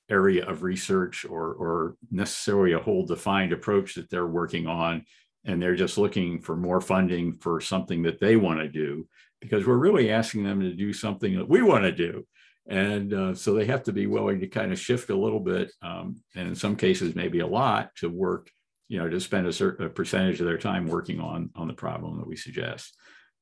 [0.09, 5.05] area of research or, or necessarily a whole defined approach that they're working on
[5.45, 9.07] and they're just looking for more funding for something that they want to do
[9.41, 12.25] because we're really asking them to do something that we want to do
[12.67, 15.71] and uh, so they have to be willing to kind of shift a little bit
[15.81, 18.49] um, and in some cases maybe a lot to work
[18.87, 21.73] you know, to spend a certain a percentage of their time working on on the
[21.73, 22.95] problem that we suggest.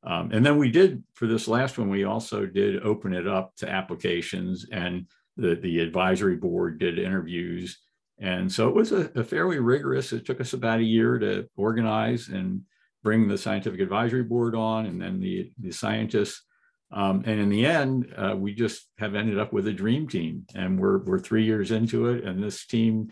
[0.04, 3.56] Um, and then we did for this last one, we also did open it up
[3.58, 7.80] to applications, and the the advisory board did interviews,
[8.20, 10.14] and so it was a, a fairly rigorous.
[10.14, 12.62] It took us about a year to organize and
[13.04, 16.44] bring the scientific advisory board on, and then the the scientists.
[16.92, 20.46] Um, and in the end, uh, we just have ended up with a dream team,
[20.54, 23.12] and we're we're three years into it, and this team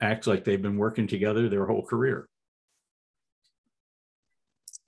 [0.00, 2.28] acts like they've been working together their whole career.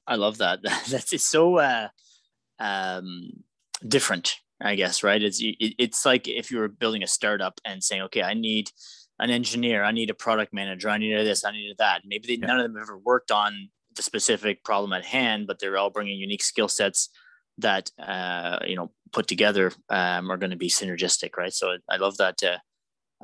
[0.07, 0.61] I love that.
[0.91, 1.89] That's so uh,
[2.59, 3.31] um,
[3.87, 5.03] different, I guess.
[5.03, 5.23] Right?
[5.23, 8.71] It's it, it's like if you were building a startup and saying, okay, I need
[9.19, 12.03] an engineer, I need a product manager, I need this, I need that.
[12.05, 12.47] Maybe they, yeah.
[12.47, 16.19] none of them ever worked on the specific problem at hand, but they're all bringing
[16.19, 17.11] unique skill sets
[17.59, 21.53] that uh, you know put together um, are going to be synergistic, right?
[21.53, 22.43] So I love that.
[22.43, 22.59] Uh,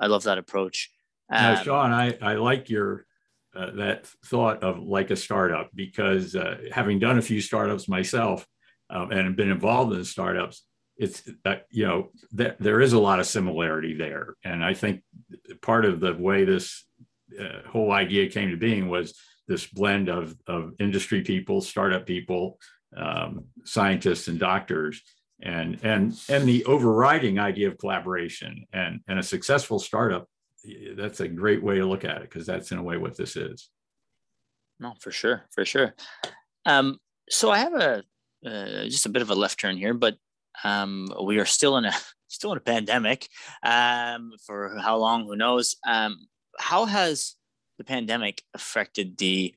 [0.00, 0.90] I love that approach.
[1.30, 3.06] Um, now, Sean, I, I like your
[3.54, 8.46] uh, that thought of like a startup because uh, having done a few startups myself
[8.88, 10.64] um, and been involved in startups,
[11.00, 15.02] it's uh, you know th- there is a lot of similarity there, and I think
[15.62, 16.84] part of the way this
[17.40, 22.58] uh, whole idea came to being was this blend of of industry people, startup people,
[22.96, 25.02] um, scientists, and doctors
[25.42, 28.66] and and and the overriding idea of collaboration.
[28.72, 30.28] And and a successful startup
[30.96, 33.36] that's a great way to look at it because that's in a way what this
[33.36, 33.70] is.
[34.78, 35.94] No for sure for sure.
[36.66, 36.98] Um,
[37.30, 38.02] so i have a
[38.44, 40.16] uh, just a bit of a left turn here but
[40.64, 41.92] um, we are still in a
[42.28, 43.28] still in a pandemic
[43.64, 46.26] um, for how long who knows um,
[46.58, 47.34] how has
[47.78, 49.54] the pandemic affected the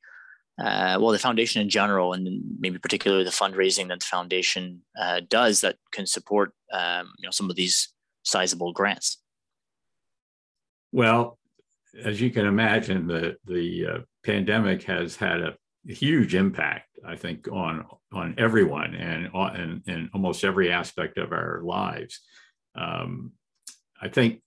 [0.60, 5.22] uh, well, the foundation in general, and maybe particularly the fundraising that the foundation uh,
[5.28, 7.90] does that can support um, you know some of these
[8.24, 9.18] sizable grants.
[10.92, 11.40] Well,
[12.04, 15.56] as you can imagine, the the uh, pandemic has had a
[15.88, 19.26] huge impact, I think, on on everyone and
[19.88, 22.20] in, almost every aspect of our lives.
[22.76, 23.34] Um,
[24.02, 24.42] I think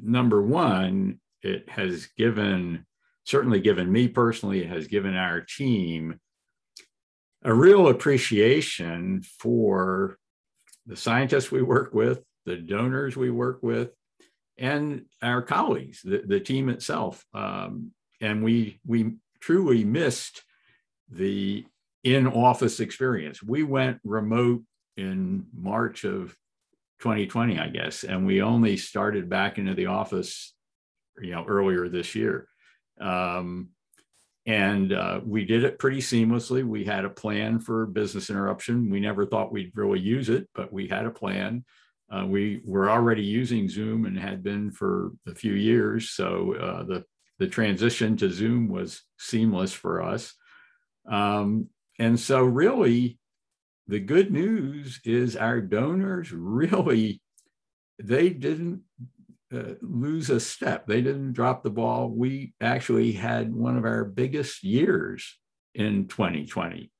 [0.00, 2.86] number one, it has given
[3.24, 6.18] certainly given me personally, it has given our team
[7.42, 10.18] a real appreciation for
[10.86, 13.92] the scientists we work with, the donors we work with,
[14.58, 17.24] and our colleagues, the, the team itself.
[17.32, 20.42] Um, and we we truly missed
[21.10, 21.64] the
[22.04, 23.42] in-office experience.
[23.42, 24.62] We went remote
[24.96, 26.36] in March of
[27.00, 30.54] 2020, I guess, and we only started back into the office,
[31.20, 32.48] you know, earlier this year.
[33.00, 33.70] Um,
[34.46, 36.64] and uh, we did it pretty seamlessly.
[36.64, 38.90] We had a plan for business interruption.
[38.90, 41.64] We never thought we'd really use it, but we had a plan.
[42.10, 46.10] Uh, we were already using Zoom and had been for a few years.
[46.10, 47.04] So uh, the,
[47.38, 50.34] the transition to Zoom was seamless for us.
[51.08, 53.18] Um, and so, really,
[53.86, 57.20] the good news is our donors really
[58.02, 58.82] they didn't
[59.54, 60.86] uh, lose a step.
[60.86, 62.08] They didn't drop the ball.
[62.08, 65.38] We actually had one of our biggest years
[65.74, 66.90] in 2020.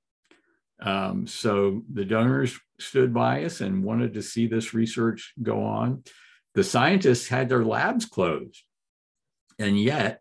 [0.83, 6.05] Um, so the donors stood by us and wanted to see this research go on.
[6.55, 8.63] The scientists had their labs closed,
[9.59, 10.20] and yet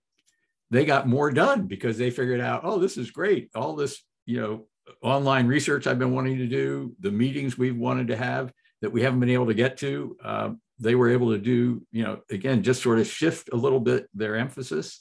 [0.71, 3.49] they got more done because they figured out, oh, this is great.
[3.55, 4.67] All this, you know,
[5.01, 9.01] online research I've been wanting to do, the meetings we've wanted to have that we
[9.01, 10.17] haven't been able to get to.
[10.23, 13.79] Uh, they were able to do, you know, again, just sort of shift a little
[13.79, 14.99] bit their emphasis,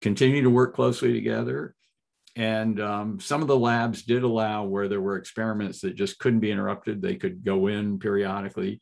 [0.00, 1.74] continue to work closely together.
[2.36, 6.40] And um, some of the labs did allow where there were experiments that just couldn't
[6.40, 7.02] be interrupted.
[7.02, 8.80] They could go in periodically.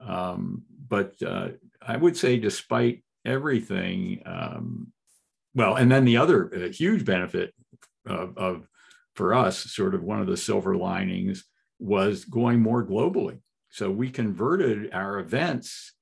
[0.00, 1.48] Um, but uh,
[1.82, 4.92] I would say, despite everything, um,
[5.54, 7.54] well, and then the other uh, huge benefit
[8.06, 8.66] of, of,
[9.14, 11.44] for us, sort of one of the silver linings,
[11.78, 13.38] was going more globally.
[13.70, 15.94] So we converted our events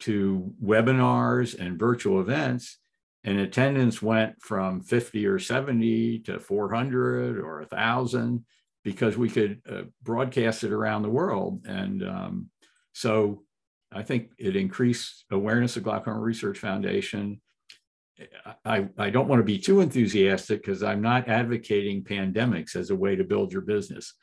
[0.00, 2.78] to webinars and virtual events,
[3.24, 8.44] and attendance went from 50 or 70 to 400 or 1,000
[8.84, 11.66] because we could uh, broadcast it around the world.
[11.66, 12.50] And um,
[12.92, 13.42] so
[13.92, 17.40] I think it increased awareness of Glaucoma Research Foundation.
[18.64, 22.96] I, I don't want to be too enthusiastic because I'm not advocating pandemics as a
[22.96, 24.14] way to build your business.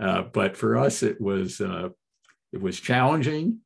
[0.00, 1.88] Uh, but for us, it was uh,
[2.52, 3.58] it was challenging,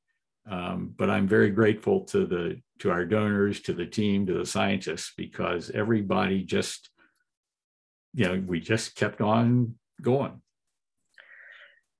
[0.50, 4.46] um, but I'm very grateful to the to our donors, to the team, to the
[4.46, 6.90] scientists, because everybody just,
[8.14, 10.40] you know, we just kept on going.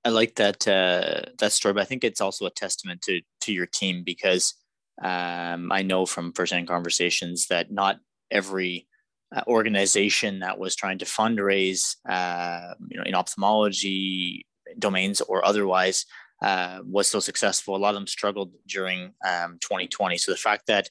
[0.05, 3.53] I like that uh, that story, but I think it's also a testament to to
[3.53, 4.55] your team because
[5.03, 7.99] um, I know from firsthand conversations that not
[8.31, 8.87] every
[9.35, 14.47] uh, organization that was trying to fundraise, uh, you know, in ophthalmology
[14.79, 16.07] domains or otherwise,
[16.43, 17.75] uh, was so successful.
[17.75, 20.19] A lot of them struggled during um, 2020.
[20.19, 20.89] So the fact that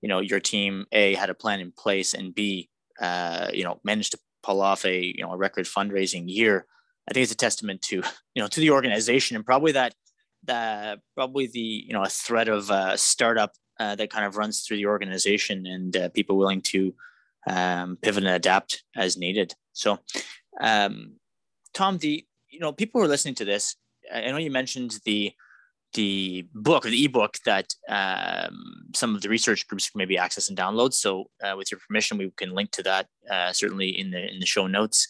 [0.00, 2.68] you know your team a had a plan in place and b
[3.00, 6.66] uh, you know managed to pull off a you know a record fundraising year,
[7.08, 7.96] I think it's a testament to
[8.34, 9.94] you know to the organization and probably that
[10.46, 14.62] that probably the you know a thread of uh, startup uh, that kind of runs
[14.62, 16.94] through the organization and uh, people willing to
[17.48, 19.54] um, pivot and adapt as needed.
[19.72, 19.98] So,
[20.60, 21.14] um,
[21.72, 23.76] Tom, the you know people who are listening to this
[24.12, 25.32] I know you mentioned the
[25.94, 30.48] the book or the ebook that um, some of the research groups can maybe access
[30.48, 30.92] and download.
[30.92, 34.40] So, uh, with your permission, we can link to that uh, certainly in the in
[34.40, 35.06] the show notes.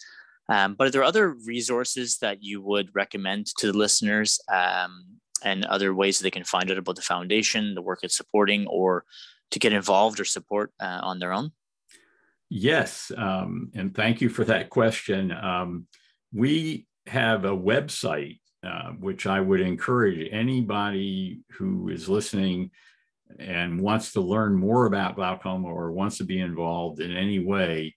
[0.49, 4.39] Um, but are there other resources that you would recommend to the listeners?
[4.53, 8.17] Um, and other ways that they can find out about the foundation, the work it's
[8.17, 9.05] supporting, or
[9.51, 11.53] to get involved or support uh, on their own?
[12.51, 15.33] Yes, um, and thank you for that question.
[15.33, 15.87] Um,
[16.33, 22.71] we have a website uh, which I would encourage anybody who is listening
[23.39, 27.95] and wants to learn more about glaucoma or wants to be involved in any way,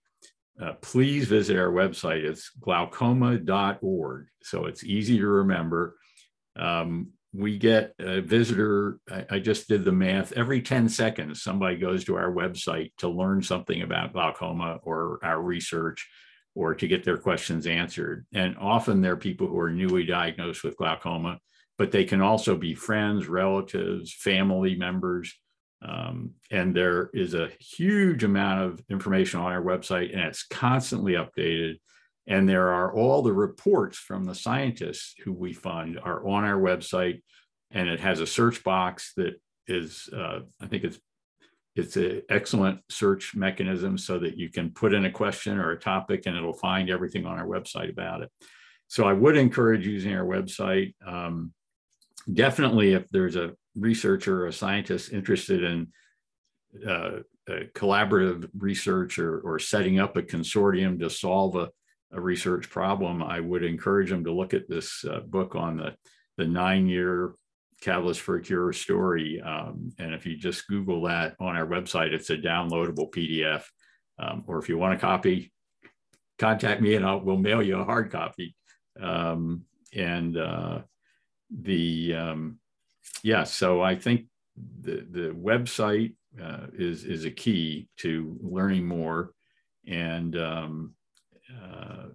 [0.61, 2.23] uh, please visit our website.
[2.23, 4.25] It's glaucoma.org.
[4.41, 5.95] So it's easy to remember.
[6.57, 11.77] Um, we get a visitor, I, I, just did the math, every 10 seconds, somebody
[11.77, 16.09] goes to our website to learn something about glaucoma or our research
[16.55, 18.25] or to get their questions answered.
[18.33, 21.37] And often they're people who are newly diagnosed with glaucoma,
[21.77, 25.31] but they can also be friends, relatives, family members.
[25.87, 31.13] Um, and there is a huge amount of information on our website, and it's constantly
[31.13, 31.75] updated.
[32.27, 36.59] And there are all the reports from the scientists who we fund are on our
[36.59, 37.21] website,
[37.71, 40.99] and it has a search box that is, uh, I think it's
[41.77, 45.79] it's an excellent search mechanism so that you can put in a question or a
[45.79, 48.31] topic and it'll find everything on our website about it.
[48.87, 50.95] So I would encourage using our website.
[51.05, 51.53] Um,
[52.33, 55.87] definitely, if there's a researcher or a scientist interested in
[56.87, 57.19] uh,
[57.75, 61.69] collaborative research or, or, setting up a consortium to solve a,
[62.11, 65.95] a, research problem, I would encourage them to look at this uh, book on the,
[66.37, 67.33] the nine year
[67.81, 69.41] Catalyst for a Cure story.
[69.41, 73.63] Um, and if you just Google that on our website, it's a downloadable PDF.
[74.19, 75.51] Um, or if you want a copy,
[76.39, 78.55] contact me and I'll, we'll mail you a hard copy.
[78.99, 80.79] Um, and uh,
[81.55, 82.59] the, um,
[83.21, 84.25] yeah, so I think
[84.81, 89.33] the, the website uh, is, is a key to learning more.
[89.85, 90.95] And um,
[91.49, 92.07] uh,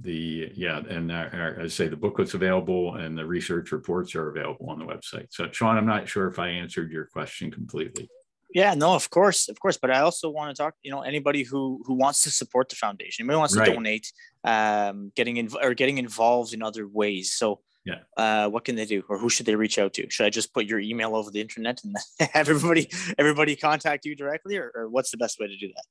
[0.00, 4.70] the yeah, and our, I say the booklet's available and the research reports are available
[4.70, 5.26] on the website.
[5.30, 8.08] So, Sean, I'm not sure if I answered your question completely.
[8.54, 9.76] Yeah, no, of course, of course.
[9.76, 10.74] But I also want to talk.
[10.82, 13.74] You know, anybody who who wants to support the foundation, anybody wants to right.
[13.74, 14.12] donate,
[14.44, 17.32] um, getting in or getting involved in other ways.
[17.32, 20.08] So, yeah, uh, what can they do, or who should they reach out to?
[20.08, 21.96] Should I just put your email over the internet and
[22.32, 25.84] have everybody everybody contact you directly, or, or what's the best way to do that?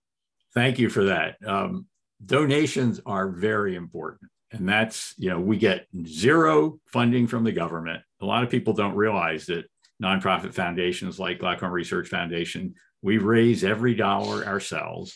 [0.54, 1.36] Thank you for that.
[1.45, 1.88] Um,
[2.24, 4.30] donations are very important.
[4.51, 8.01] And that's, you know, we get zero funding from the government.
[8.22, 9.66] A lot of people don't realize that
[10.01, 15.16] nonprofit foundations like Glaucoma Research Foundation, we raise every dollar ourselves.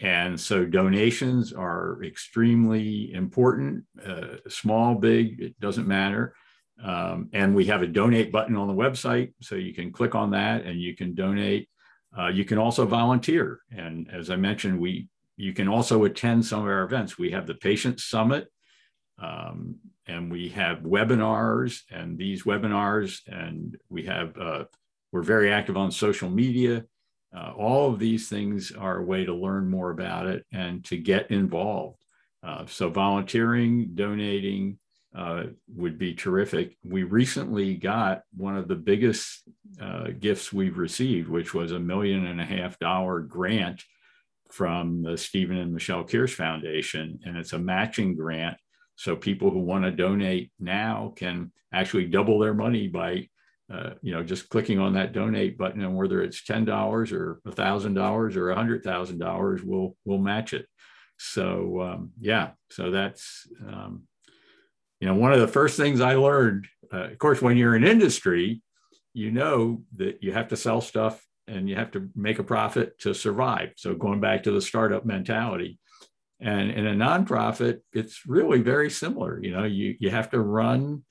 [0.00, 6.34] And so donations are extremely important, uh, small, big, it doesn't matter.
[6.82, 9.34] Um, and we have a donate button on the website.
[9.40, 11.68] So you can click on that and you can donate.
[12.16, 13.60] Uh, you can also volunteer.
[13.76, 17.18] And as I mentioned, we you can also attend some of our events.
[17.18, 18.52] We have the Patient Summit,
[19.18, 24.64] um, and we have webinars, and these webinars, and we have uh,
[25.12, 26.84] we're very active on social media.
[27.36, 30.96] Uh, all of these things are a way to learn more about it and to
[30.96, 31.98] get involved.
[32.44, 34.78] Uh, so volunteering, donating
[35.14, 35.44] uh,
[35.74, 36.76] would be terrific.
[36.84, 39.44] We recently got one of the biggest
[39.80, 43.82] uh, gifts we've received, which was a million and a half dollar grant
[44.50, 48.56] from the Stephen and Michelle Kearse Foundation, and it's a matching grant.
[48.96, 53.28] So people who want to donate now can actually double their money by,
[53.72, 57.40] uh, you know, just clicking on that donate button, and whether it's ten dollars or
[57.46, 60.66] a thousand dollars or a hundred thousand dollars, we'll we'll match it.
[61.18, 64.02] So um, yeah, so that's um,
[65.00, 66.66] you know one of the first things I learned.
[66.92, 68.62] Uh, of course, when you're in industry,
[69.12, 72.98] you know that you have to sell stuff and you have to make a profit
[73.00, 73.72] to survive.
[73.76, 75.78] So going back to the startup mentality.
[76.40, 79.40] And in a nonprofit, it's really very similar.
[79.42, 81.04] You know, you, you have to run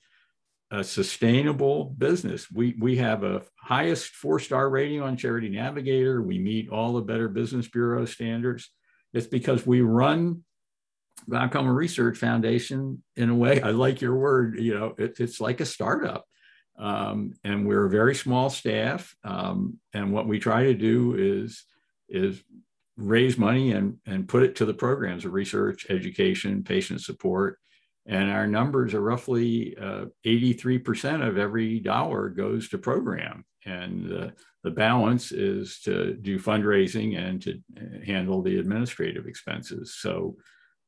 [0.70, 2.50] a sustainable business.
[2.50, 6.20] We, we have a highest four-star rating on Charity Navigator.
[6.20, 8.70] We meet all the Better Business Bureau standards.
[9.12, 10.42] It's because we run
[11.28, 15.60] Glaucoma Research Foundation in a way, I like your word, you know, it, it's like
[15.60, 16.24] a startup.
[16.78, 19.14] Um, and we're a very small staff.
[19.22, 21.64] Um, and what we try to do is,
[22.08, 22.42] is
[22.96, 27.58] raise money and, and put it to the programs of research, education, patient support.
[28.06, 33.44] And our numbers are roughly uh, 83% of every dollar goes to program.
[33.64, 34.30] And uh,
[34.62, 37.60] the balance is to do fundraising and to
[38.04, 39.94] handle the administrative expenses.
[39.98, 40.36] So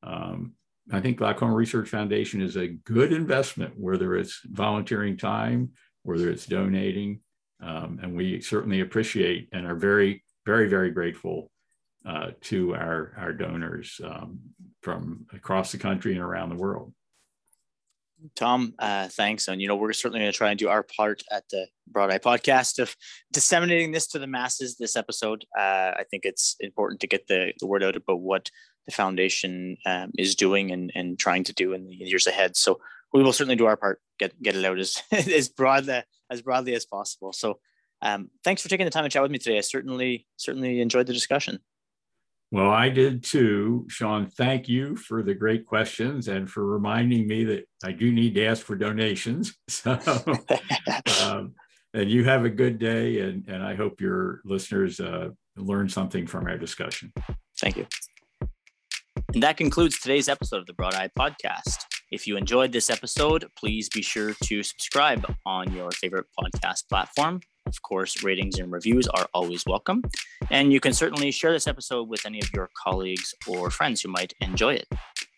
[0.03, 0.53] um,
[0.93, 5.71] I think Glaucoma Research Foundation is a good investment, whether it's volunteering time,
[6.05, 7.21] whether it's donating.
[7.63, 11.51] Um, and we certainly appreciate and are very, very, very grateful
[12.07, 14.39] uh, to our, our donors um,
[14.83, 16.93] from across the country and around the world.
[18.35, 19.49] Tom, uh, thanks.
[19.49, 22.11] And, you know, we're certainly going to try and do our part at the Broad
[22.11, 22.95] Eye podcast of
[23.33, 25.45] disseminating this to the masses this episode.
[25.57, 28.51] Uh, I think it's important to get the, the word out about what
[28.87, 32.57] the foundation um, is doing and, and trying to do in the years ahead.
[32.57, 32.81] So
[33.13, 36.75] we will certainly do our part, get, get it out as, as broadly, as broadly
[36.75, 37.33] as possible.
[37.33, 37.59] So
[38.03, 39.59] um, thanks for taking the time to chat with me today.
[39.59, 41.61] I certainly, certainly enjoyed the discussion.
[42.53, 43.87] Well, I did too.
[43.89, 48.35] Sean, thank you for the great questions and for reminding me that I do need
[48.37, 49.55] to ask for donations.
[49.69, 49.99] So,
[51.23, 51.55] um,
[51.93, 56.27] and you have a good day, and, and I hope your listeners uh, learn something
[56.27, 57.13] from our discussion.
[57.59, 57.87] Thank you.
[59.35, 61.85] And that concludes today's episode of the Broad Eye Podcast.
[62.11, 67.41] If you enjoyed this episode, please be sure to subscribe on your favorite podcast platform.
[67.67, 70.03] Of course, ratings and reviews are always welcome.
[70.51, 74.09] And you can certainly share this episode with any of your colleagues or friends who
[74.09, 74.87] might enjoy it.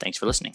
[0.00, 0.54] Thanks for listening.